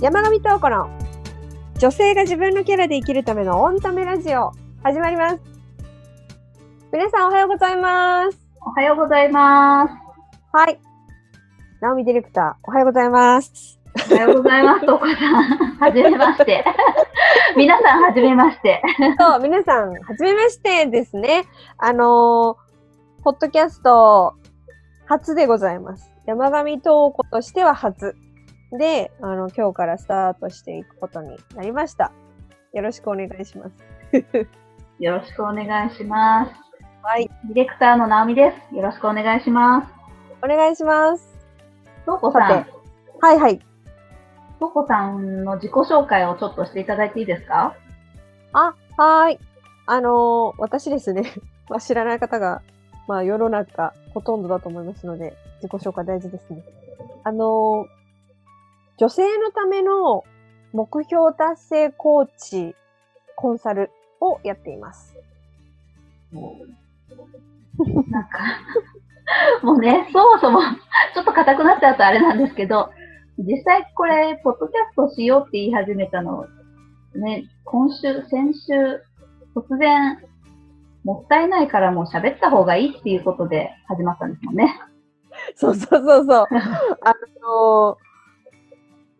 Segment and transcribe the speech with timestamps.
[0.00, 0.88] 山上東子の
[1.78, 5.40] 女性が自分のキャラで生きるためのオンタメラジオ始まります。
[6.90, 8.38] 皆さんおはようございます。
[8.62, 9.94] おはようございます。
[10.52, 10.80] はい。
[11.82, 13.78] ナオミディレクター、おはようございます。
[14.10, 15.76] おはようございます、とこさん。
[15.76, 16.64] はじめまして。
[17.56, 18.82] 皆さん、はじめまして。
[19.18, 21.44] そう、皆さん、はじめましてですね。
[21.76, 22.70] あのー
[23.22, 24.32] ポッドキャスト
[25.04, 26.10] 初でございます。
[26.24, 28.16] 山上東子としては初。
[28.72, 32.12] で、あの、今日からスタートしていくことになりました。
[32.72, 33.74] よろしくお願いします。
[35.00, 36.52] よろしくお願いします。
[37.02, 37.28] はい。
[37.48, 38.74] ディレクターの直美です。
[38.74, 39.88] よろしくお願いします。
[40.42, 41.36] お願いします。
[42.06, 42.66] とこささん、
[43.20, 43.60] はいはい。
[44.60, 47.74] とこさんの自己紹介をちょっとしていただいていいですか？
[48.52, 49.38] あ、はーい。
[49.86, 51.22] あのー私ですね、
[51.68, 52.62] まあ、知らない方が、
[53.08, 56.62] まあ、世の中ほとんどだと思いますので、自己紹介大事ですね。
[57.24, 57.99] あのー
[59.00, 60.24] 女性のための
[60.74, 62.76] 目標達成コーチ、
[63.34, 65.16] コンサルをやっています。
[68.10, 68.40] なんか、
[69.62, 70.60] もうね、そもそも、
[71.14, 72.90] ちょっと硬くなっちゃうとあれなんですけど、
[73.38, 76.44] 実際これ、ポッドキャストしようって言い始めたの、
[77.14, 79.00] ね、今週、先週、
[79.56, 80.18] 突然、
[81.04, 84.78] もったいないからもう喋った方がいいっていうことで始まったんですもんね。
[85.56, 86.46] そうそうそうそう。
[87.00, 88.09] あのー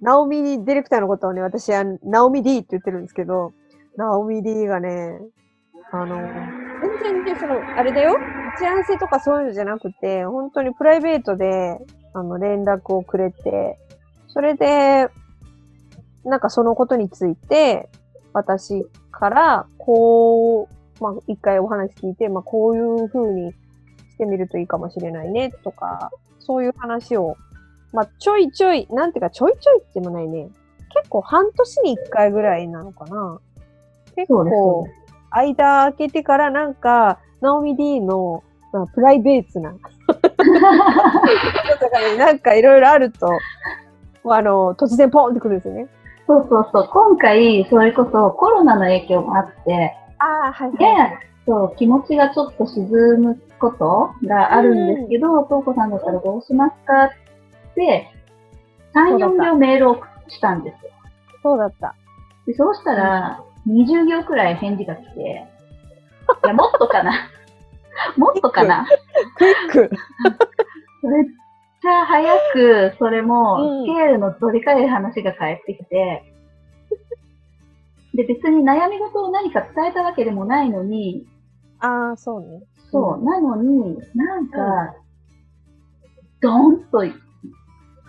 [0.00, 3.52] ナオミディレクターのことをね、私はナオミ D って言ってるんですけど、
[3.96, 5.18] ナオミ D がね、
[5.92, 6.16] あの
[7.02, 11.78] 全然ね、その、あれだよ、打ち合わせとかそういうのじゃなくて、本当にプライベートで、
[12.14, 13.78] あの、連絡をくれて、
[14.28, 15.08] それで、
[16.24, 17.88] なんかそのことについて、
[18.32, 23.56] 私から、こう、まあ、一回お話聞いて、まあ、こういう風にし
[24.18, 27.36] てみるといいかもしれないね、とか、そういう話を、
[27.92, 30.48] まあ、ちょいちょい、なんていうか、ちょいちょいってもないね。
[30.94, 33.40] 結構半年に一回ぐらいなのかな。
[34.16, 34.86] 結構、
[35.30, 38.42] 間空けてからなんか、ナオミ D の、
[38.72, 39.72] まあ、プライベートな
[42.18, 43.28] なんかいろいろあると、
[44.24, 45.88] あの、突然ポンってくるんですよね。
[46.26, 46.88] そうそうそう。
[46.92, 50.86] 今回、それこそコロナの影響もあって、ああ、はいで、
[51.46, 57.19] そう、気持ちがちょっと沈むことがあるんですけど、とうこさんだったらどうしますかって、
[57.76, 60.90] 3、そうだった4行メールをしたんですよ。
[61.42, 61.94] そうだった。
[62.46, 65.20] でそうしたら、20行くらい返事が来て、
[66.44, 67.12] いや、もっとかな。
[68.16, 68.86] もっとかな。
[69.36, 69.90] クイック。
[71.06, 71.24] めっ
[71.82, 76.24] ちゃ早く、それもうん、スケールのどでかい話が返ってきて、
[78.14, 81.26] で、別に悩み事を何か伝えたわけでもないのに、
[81.78, 82.62] ああ、そうね。
[82.90, 84.94] そう、うなのに、なんか、
[86.40, 87.04] ドーンと、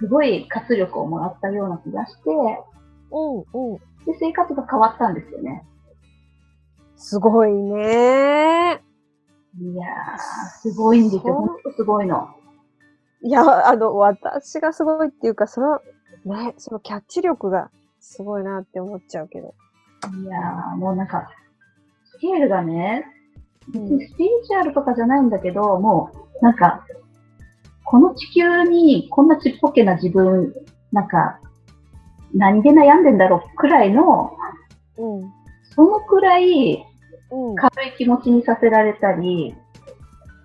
[0.01, 2.22] すごい活力をもらったような気がして、
[3.12, 3.78] うん、うん。
[4.06, 5.63] で、生活が変わったんですよね。
[6.95, 8.81] すごいね
[9.59, 11.34] いやー、すごいんですよ。
[11.34, 12.29] ほんとすごいの。
[13.23, 15.79] いや、あの、私がすごいっていうか、その、
[16.25, 17.69] ね、そのキャッチ力が
[18.00, 19.53] すごいなって思っちゃうけど。
[20.23, 21.29] いやー、もうなんか、
[22.06, 23.06] スケールがね、
[23.75, 26.09] うんスピリチュアルとかじゃないんだけど、も
[26.41, 26.83] う、なんか、
[27.91, 30.53] この地球にこんなちっぽけな自分、
[30.94, 31.41] なんか、
[32.34, 34.31] 何で悩んでんだろうくらいの、
[34.97, 35.34] うん。
[35.75, 36.85] そのくらい
[37.31, 37.56] うん。
[37.56, 39.53] 軽い気持ちにさせられたり、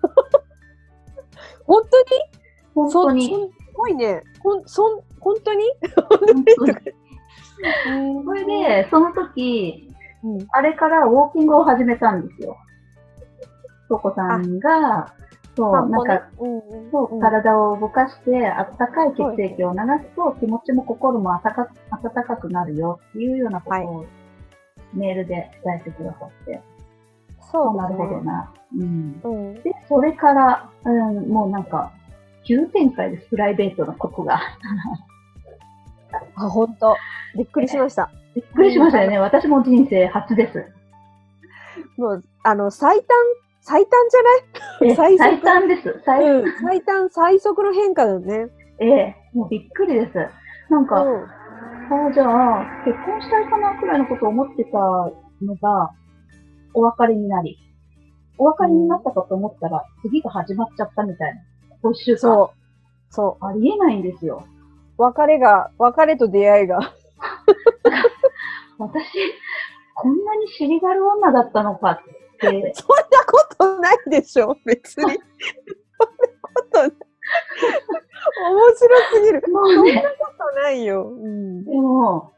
[1.65, 2.05] 本当に？
[2.75, 3.31] 本そ当に、す
[3.73, 4.23] ごいね。
[4.43, 5.63] ほん、そん、本当に？
[5.95, 6.73] 本当に
[7.87, 9.89] うん それで、その時、
[10.21, 10.47] うん。
[10.51, 12.57] あれからウォーキングを始めたんですよ。
[13.87, 15.13] とこさんが、
[15.57, 16.29] そう、なんか、
[16.91, 24.05] そう、体を動かして、あったかい血液を流すと、気持ちも心も温か温かくなるよっていうようなことを、
[24.93, 26.61] メールで伝えてくださって、
[27.51, 27.95] そうなる。
[27.95, 28.53] ほどな。
[28.77, 29.19] うん。
[29.23, 29.53] うん。
[29.63, 31.91] で、それから、うん、もうなんか、
[32.45, 34.39] 急展開です、プライベートなことが。
[36.35, 36.95] あ、本当
[37.35, 38.11] びっくりしました。
[38.35, 39.17] びっくりしましたよね。
[39.17, 40.65] 私も人生初です。
[41.97, 43.05] もう、あの、最短、
[43.67, 44.17] 最短じ
[44.91, 45.89] え最速最短です。
[45.89, 46.51] ゃ最ないうん。
[46.61, 48.47] 最短、最速の変化だよね。
[48.79, 50.13] ええもうびっくりです。
[50.69, 51.25] なんか、うん。
[52.09, 55.11] あじゃあ、結婚したいかなくらいのことを思ってたの
[55.61, 55.91] が、
[56.73, 57.57] お別れになり、
[58.37, 61.41] お別れになったかと思ったら、次が始まっちゃったみたいな。
[61.81, 62.19] ここ一週間。
[62.19, 62.49] そう。
[63.09, 63.45] そう。
[63.45, 64.47] ありえないんですよ。
[64.97, 66.79] 別れが、別れと出会いが。
[68.79, 69.05] 私、
[69.93, 72.63] こんなに尻軽女だったのかって、 そんな
[73.25, 75.03] ことないでしょ、別に。
[75.03, 75.17] そんな
[76.41, 76.91] ことない。
[78.51, 79.43] 面白すぎる。
[79.51, 80.15] もうね、そんなこ
[80.53, 81.09] とないよ。
[81.09, 81.65] うん。
[81.65, 82.33] でも、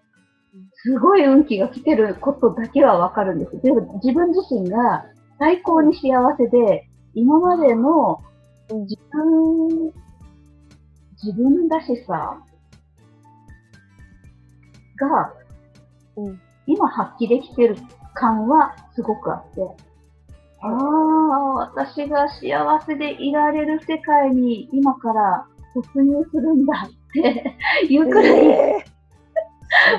[0.73, 3.61] すごい運気が来てることだけはわかるんです。
[3.61, 5.05] でも自分自身が
[5.37, 8.21] 最高に幸せで、今までの
[8.71, 9.93] うん自分、
[11.23, 12.37] 自分らしさ
[14.99, 15.33] が、
[16.15, 17.75] うん今発揮できてる
[18.13, 19.61] 感はすごくあって、
[20.61, 25.45] ああ、私が幸せでいられる世界に今から
[25.75, 28.85] 突入するんだっていうくらい、え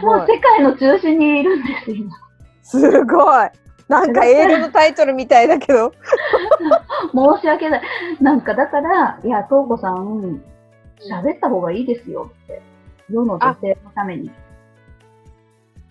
[0.02, 0.06] ー。
[0.06, 2.16] もう世界の中心にいるんです、今。
[2.62, 3.48] すごい。
[3.88, 5.92] なんか映画のタイトルみたいだけど。
[7.12, 7.82] 申し訳ない。
[8.20, 10.42] なんかだから、いや、とうこさん、
[11.10, 12.62] 喋った方がいいですよって。
[13.10, 14.30] 世の女性のために。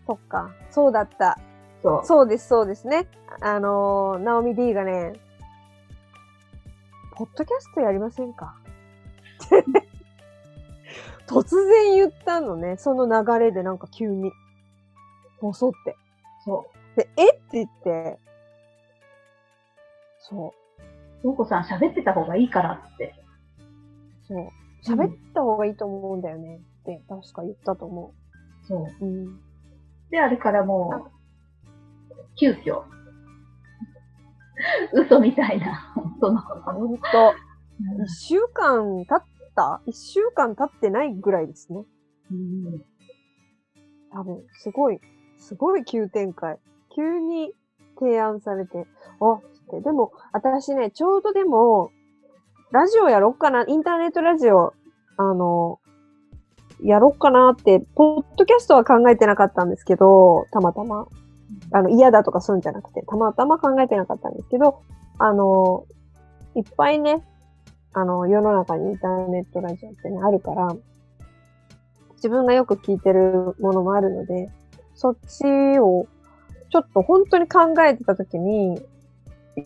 [0.08, 0.50] そっか。
[0.70, 1.38] そうだった。
[1.82, 2.06] そう。
[2.06, 3.08] そうです、そうですね。
[3.42, 5.14] あのー、ナオミ D がね、
[7.16, 8.56] ポッドキャストやりませんか？
[11.28, 12.78] 突然言ったのね。
[12.78, 14.32] その流れでなんか急に。
[15.42, 15.96] ボソって。
[16.44, 16.66] そ
[16.96, 18.20] で、えって言って。
[20.18, 20.82] そう。
[21.20, 21.24] う。
[21.24, 23.14] とうこさん喋ってた方がいいからって。
[24.28, 24.48] そう。
[24.86, 28.14] 喋った方がいいと思うんだよねって確か言ったと思
[28.68, 29.06] そう。
[29.06, 29.06] う。
[29.06, 29.40] うん。
[30.10, 31.19] で、あれからもう、
[32.40, 32.84] 急遽。
[34.94, 37.04] 嘘みたいな、その、ほんと、
[38.04, 39.24] 一週間経っ
[39.56, 39.82] た？
[39.86, 41.84] 一週間経ってないぐらいですね。
[42.32, 42.82] うん
[44.12, 45.00] 多分、すごい、
[45.38, 46.58] すごい急展開。
[46.96, 47.54] 急に
[48.00, 48.86] 提案されて、
[49.22, 49.82] あって。
[49.82, 51.92] でも、私ね、ちょうどでも、
[52.72, 54.74] ラジオやろっかな、インターネットラジオ、
[55.18, 55.80] あの、
[56.82, 61.08] やろっかなって、ポッドキャストは考えてなかったんですけど、たまたま。
[61.72, 64.82] あの、嫌だとかそういうんじゃなくて、たまたま考えてなかったんですけど、
[65.18, 65.86] あの、
[66.56, 67.24] いっぱいね、
[67.94, 70.76] あの、世の中にインターネットラジオってね、あるから、
[72.16, 74.50] 自分がよく聞いてるものもあるので、
[74.94, 76.08] そっちを、
[76.70, 78.82] ちょっと本当に考えてた時に、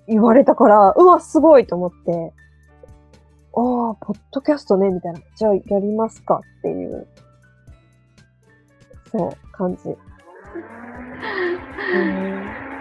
[0.08, 2.34] 言われたから、うわ、すごいと思って、
[3.56, 5.20] ああ、ポッドキャストね、みたいな。
[5.36, 7.08] じゃあ、やりますかっていう、
[9.12, 9.96] そう、感じ。
[11.94, 12.34] うん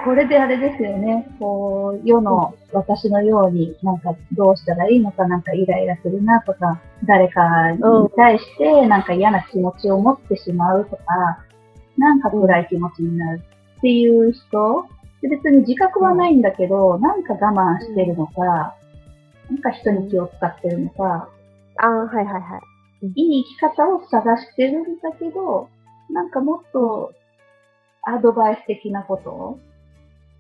[0.05, 1.29] これであれですよね。
[1.38, 7.81] こう、世の私のように、なんかどうしたらいいのか、なんかイライラするなとか、誰かに
[8.17, 11.03] 対してなんか嫌な気持ちを持ってしまうとか、
[11.97, 13.43] なんか暗い気持ちになる
[13.79, 14.87] っていう人、
[15.20, 18.76] で別に自覚はないんだけど、なんか我慢してるのか、
[19.50, 21.29] なんか人に気を使ってるのか、
[21.76, 22.59] ああ、はいはいは
[23.03, 23.06] い。
[23.14, 25.69] いい生き方を探してるんだけど、
[26.11, 27.12] なんかもっと
[28.02, 29.58] アドバイス的なこと？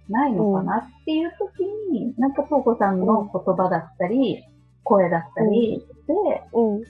[0.08, 0.78] ないのかな？
[0.78, 4.44] っていう時に、なんか、とうこさんの言葉だったり、
[4.84, 6.14] 声だったりで、
[6.52, 6.84] うん。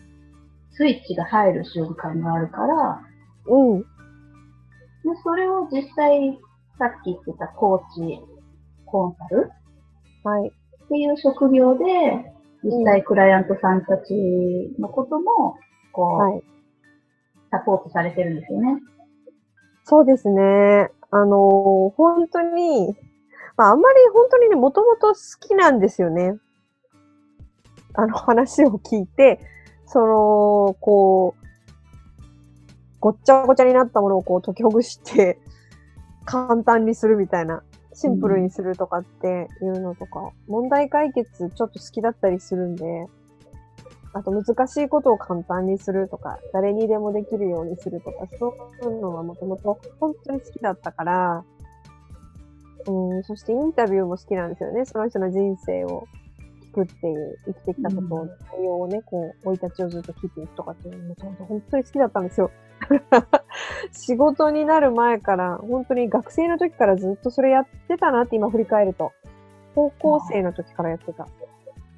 [0.74, 3.00] スイッチが入る瞬間があるから、
[3.46, 3.80] うん。
[3.80, 3.86] で
[5.22, 6.38] それを実際、
[6.78, 8.20] さっき言ってたコーチ、
[8.86, 9.50] コンサル
[10.24, 10.48] はい。
[10.48, 11.84] っていう職業で、
[12.64, 14.14] 実際クライアントさんたち
[14.78, 15.56] のことも、
[15.92, 16.42] こう、はい。
[17.50, 18.80] サポートされてるんですよね。
[19.92, 20.90] そうですね。
[21.10, 22.96] あの本当に、
[23.58, 25.14] まあ、あんまり本当にね、もともと好
[25.46, 26.38] きなんですよね。
[27.92, 29.38] あの話を聞いて、
[29.84, 32.22] その、こう、
[33.00, 35.38] ごっちゃごちゃになったものをこう解きほぐして、
[36.24, 43.08] 簡単にするみたいな、シンプルにするとかっていうのとか、問題解決ちょっと好きだったりするんで、
[44.14, 51.44] あと難しいことを簡単にするとか、誰にでもできるようにするとか、そういうのはもともと本当に好きだったから、
[52.86, 54.84] うん、そしてインタビューも好きなんですよね。
[54.84, 56.06] その人の人生を
[56.72, 62.50] 聞くっていう、生きてきたことを、うん内容をね、こう、生い立ちをずっと聞いていくとかっていうのもともと本当に好きだったんですよ。
[63.92, 69.12] 仕事になる前から、本当に学生の時からずっとそれやってたなって今振り返ると。
[69.74, 71.26] 高校生の時からやってた。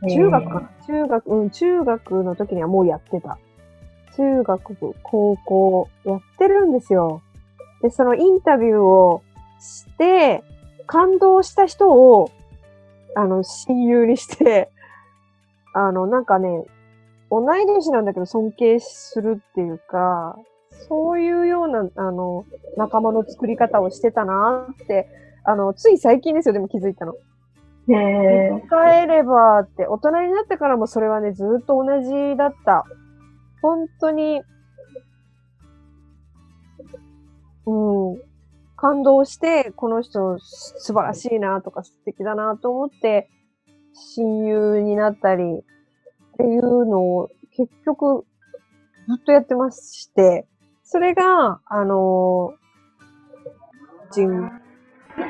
[0.08, 0.70] 中学かな？
[0.86, 3.38] 中学、うん、中学の時にはもうやってた。
[4.16, 7.22] 中学、高校、やってるんですよ。
[7.82, 9.22] で、そのインタビューを
[9.60, 10.42] して、
[10.86, 12.30] 感動した人を、
[13.16, 14.70] あの、親友にして、
[15.74, 16.64] あの、なんかね、
[17.30, 20.38] 同い年なんだけど尊敬するっていうか、
[20.88, 22.44] そういうような、あの、
[22.76, 25.08] 仲間の作り方をしてたなって、
[25.44, 27.14] あの、つい最近ですよ、でも気づいたの。
[27.88, 32.84] へえ振り返ればって、大人になってからもそれはね、ずっと同じだった。
[33.60, 34.42] 本当に、
[37.66, 38.22] うん、
[38.76, 43.28] 感動して、この人素晴らしいなとか素敵だなと思って、
[44.16, 45.46] 親友になったりっ
[46.36, 48.26] ていうのを結局
[49.08, 50.46] ずっとやってまして、
[50.82, 54.50] それが、あのー、人、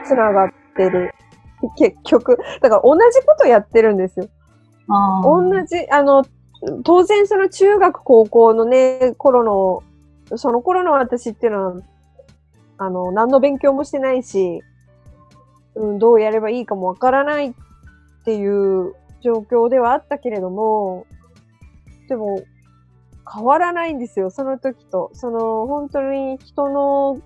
[0.04, 1.12] つながってる。
[1.76, 2.38] 結局。
[2.60, 4.28] だから同じことやってるんですよ。
[4.88, 6.24] あ同じ、あの、
[6.84, 9.44] 当然その中学高校のね、頃
[10.30, 11.82] の、その頃の私っていうのは、
[12.78, 14.62] あの、何の勉強もしてないし、
[15.74, 17.54] うん、どうやればいいかもわからないっ
[18.24, 21.06] ていう状況ではあったけれども、
[22.08, 22.42] でも、
[23.32, 25.10] 変わらないんですよ、その時と。
[25.14, 27.20] その、本当に人の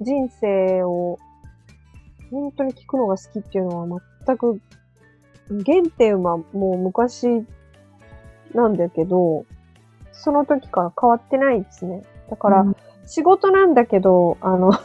[0.00, 1.18] 人生を、
[2.30, 4.60] 本当に聞くのが好きっていうのは全く
[5.64, 7.44] 原点はもう昔
[8.54, 9.44] なんだけど、
[10.12, 12.02] その時から変わってないですね。
[12.28, 12.64] だから、
[13.06, 14.72] 仕事なんだけど、あの、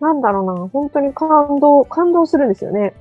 [0.00, 2.94] なんだろうな、本当に感動、感動するんですよね。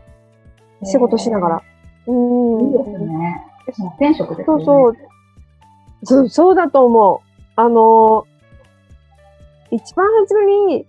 [0.84, 1.62] 仕事しながら。
[2.08, 2.70] ういーん。
[2.70, 2.84] いで
[3.74, 3.90] すね。
[4.16, 4.56] 職ですよね。
[4.56, 4.98] そうそう。
[6.04, 7.20] そう、そうだと思う。
[7.56, 8.26] あの、
[9.72, 10.86] 一番初めに、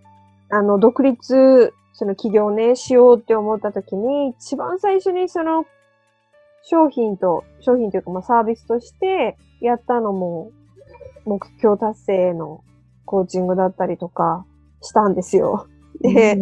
[0.54, 5.66] あの、独立、その企業ね、しようって思った時に、一番最初にその、
[6.62, 10.52] 商品と、商品というか、まあ、サービスとしてやったのも、
[11.24, 12.62] 目標達成の
[13.04, 14.46] コーチングだったりとか
[14.80, 15.66] したんですよ。
[16.00, 16.34] で、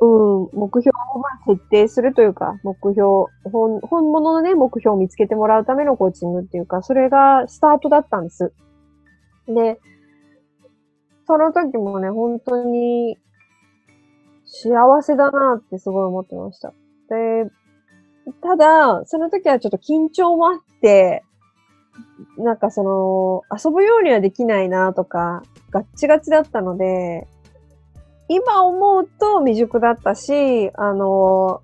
[0.00, 8.52] うん、目標をまあ設定するというか、目標、本本物のね、目標を見つけてもらうためのコーチングっていうか、それがスタートだったんです。
[9.46, 9.80] で、
[11.26, 13.18] その時もね、本当に
[14.44, 16.72] 幸せだなってすごい思ってました。
[17.08, 17.50] で、
[18.42, 21.24] ただ、その時はちょっと緊張もあって、
[22.38, 27.26] なんかその、遊ぶようにはできないなとか、ガッチガチだったので、
[28.28, 31.62] 今思うと未熟だったし、あの、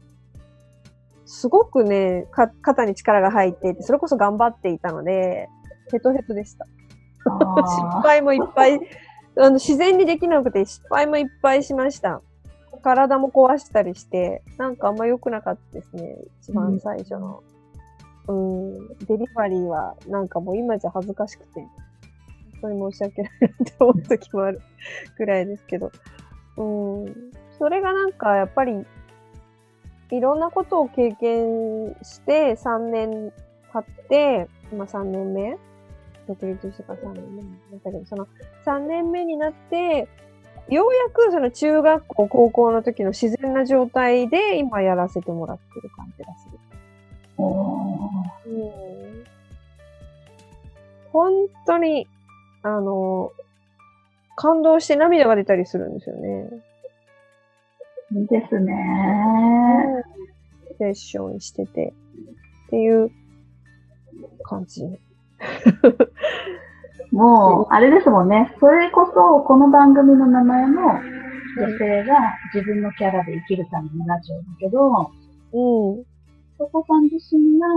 [1.25, 5.49] すごくね、か肩に力が入っていて、それこそ頑張っていたので、
[5.91, 6.67] ヘトヘトでした。
[7.25, 8.81] 失あ敗もいっぱい、
[9.41, 12.21] あの自然にできなくて失敗もいっぱいしました。
[12.83, 16.17] 体も壊したりして、なんかあんま良くなかったですね。
[16.43, 17.43] 一番最初の。
[18.29, 21.61] うん、デリバリーはなんかもう今じゃ恥ずかしくて、
[22.61, 24.61] 本当に申し訳ないなって思う時もある
[25.17, 25.91] ぐらいですけど。
[26.57, 26.63] う
[27.09, 27.15] ん、
[27.59, 28.85] それがなんかやっぱり、
[30.11, 33.33] いろんなことを経験して3年
[33.73, 35.57] 経って、今3年目
[36.35, 38.29] 独立してから3年目になったけど、その
[38.65, 40.09] 3年目になって、
[40.69, 46.59] ようやくその中学校、高校の時の自然な状態で今やらせてもらってる感じがする。
[47.39, 49.25] うん
[51.13, 51.33] 本
[51.67, 52.07] 当に、
[52.63, 53.33] あの、
[54.37, 56.49] 感動して涙が出たりするんですよね。
[58.13, 58.75] ーいいですね。
[60.79, 61.93] セッションしてて
[62.67, 63.11] っていう
[64.45, 64.85] 感じ。
[67.13, 68.55] もう、あれですもんね。
[68.61, 70.93] それこそ、この番組の名前も、
[71.57, 72.15] 女性が
[72.55, 75.11] 自分のキャラで生きるためのラジオだけど、
[75.53, 76.05] うん。
[76.59, 77.69] そこさん自身が、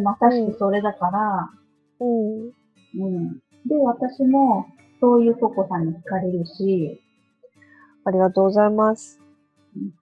[0.00, 1.50] まさしくそれだから、
[2.00, 2.52] うん。
[2.96, 3.32] うん。
[3.66, 4.66] で、私も、
[5.00, 7.00] そういうココさんに惹かれるし、
[8.04, 9.20] ありがとうございます。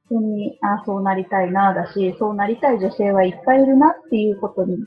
[0.09, 4.79] 本当に、あそうなりたいな、だし、そうなりたい女性はいっぱいいるなっていうことに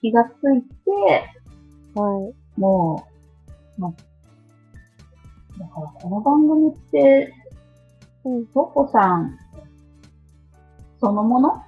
[0.00, 1.41] 気がついて、
[1.94, 2.60] はい。
[2.60, 3.06] も
[3.78, 3.92] う、ま、
[5.58, 7.34] だからこの番組って、
[8.24, 9.38] うんココさん、
[11.00, 11.62] そのもの？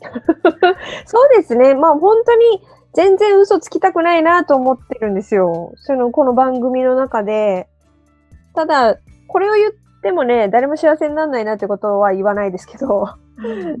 [1.06, 1.74] そうですね。
[1.74, 2.62] まあ本当に
[2.92, 5.72] 全然嘘つきたくないなと思ってるんですよ。
[5.76, 7.68] その、この番組の中で。
[8.54, 13.06] ただ、これを言ってもね、誰も幸せにならないなってことは言わないですけど、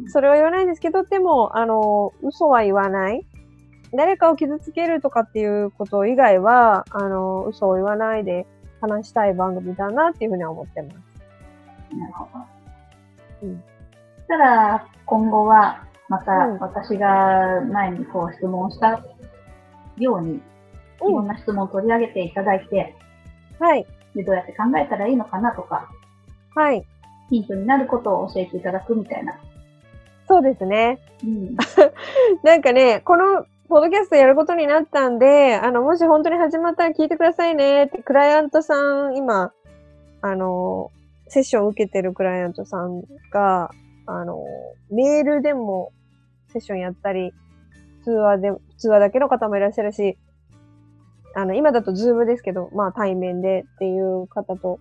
[0.08, 3.26] それは言わないんですけど、でも、あの、嘘は言わない。
[3.92, 8.46] 誰かを傷つけるとかっていうこと以外は、あの、嘘を言わないで
[8.80, 10.96] 話したい番組だなっていうふうには思ってます。
[11.96, 12.44] なるほど。
[13.42, 13.62] うん
[14.28, 19.00] そしたら、今後は、またうん私が前にこう質問した
[19.98, 20.40] ように、い
[21.00, 22.96] ろんな質問を取り上げていただいて、
[23.60, 23.86] はい。
[24.16, 25.88] でどうやって考えたらいいのかなとか、
[26.56, 26.84] はい。
[27.30, 29.38] ヒントになることを教えていただくみたいな。
[30.26, 30.98] そうですね。
[31.22, 31.56] うん。
[32.42, 37.84] なんかね、このポッドキャストやることになったんで、あの、もし本当に始まったら聞いてくださいね。
[37.84, 39.52] って、クライアントさん、今、
[40.22, 40.92] あの、
[41.28, 43.70] セッションを受けてるクライアントさんが、
[44.06, 44.44] あの、
[44.90, 45.92] メールでも
[46.48, 47.32] セッションやったり、
[48.04, 50.16] 通話で、通話だけの方もいらっしゃるし、
[51.34, 54.78] あの、今だとズームですけど、まあ対面でっていう方と、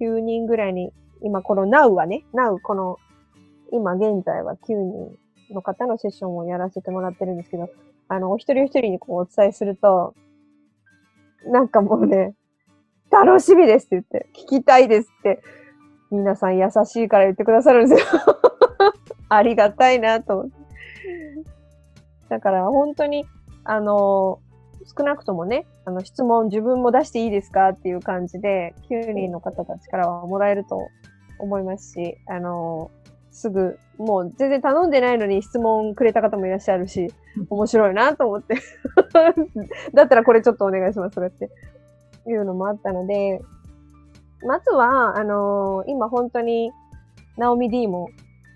[0.00, 0.92] 9人ぐらいに、
[1.22, 2.98] 今この Now はね、Now この、
[3.72, 5.18] 今現在は9人
[5.50, 7.68] の方のセッションをやらせてもらってるんですけど、
[8.08, 10.14] あの、お一人お一人にこうお伝えすると、
[11.46, 12.34] なんかもうね、
[13.10, 15.42] 楽しみですって言って、聞きたいですって、
[16.10, 18.06] 皆さん優しいから言ってくださるんですよ。
[19.28, 20.66] ありがたいなと思って。
[22.28, 23.24] だから本当に、
[23.64, 24.40] あの、
[24.96, 30.88] 少なくともね、あの質問自分も出していいですかっていう感じで、9人の方たちからはもらえると
[31.38, 32.90] 思いますし、あの、
[33.36, 37.12] すぐ、もう全然頼んでないのに質問くれた方もいらっしゃるし、
[37.50, 38.56] 面白いなと思って。
[39.92, 41.50] だったらこれちょっとお願いしますとかって
[42.26, 43.42] いうのもあったので、
[44.42, 46.72] まずは、あの今本当に、
[47.36, 48.08] ナオミ D も、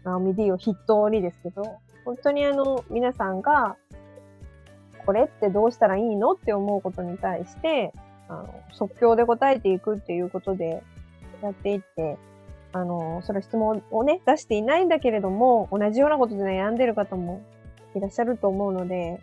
[0.03, 1.63] ナオミ D を筆頭にですけど、
[2.07, 3.77] 本当にあの、皆さんが、
[5.05, 7.93] これってどうしたらいいのって思うことに対して、
[8.29, 10.83] あの即興で答えていくっていうことで
[11.43, 12.17] やっていって、
[12.73, 17.43] あの、それ質問をね、出していないんだけれども、同じようなことで悩んでる方も
[17.95, 19.21] いらっしゃると思うので、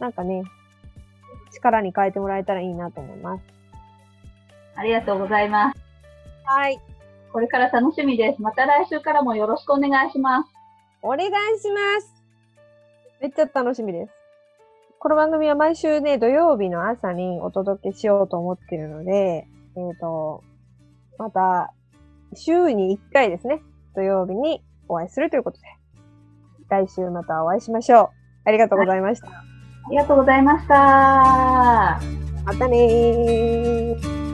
[0.00, 0.42] なんかね、
[1.52, 3.42] 力に変えてもらえたらいいなと思います。
[4.74, 5.80] ありがとうございます。
[6.44, 6.78] はい。
[7.32, 8.42] これから楽しみです。
[8.42, 10.50] また来週からもよろしくお願いします。
[11.02, 12.12] お願いします。
[13.20, 14.12] めっちゃ楽しみです。
[14.98, 20.42] この番組は毎週ね、土曜日の朝にお届けしようと思っているので、えっ、と、
[21.18, 21.72] また、
[22.36, 23.62] 週に1回ですね、
[23.94, 25.66] 土曜日にお会いするということで、
[26.68, 28.08] 来週またお会いしましょう。
[28.44, 29.28] ありがとうございました。
[29.28, 29.44] あ
[29.90, 30.74] りがとうございました。
[32.44, 34.25] またねー。